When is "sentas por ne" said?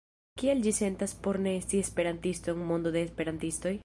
0.77-1.53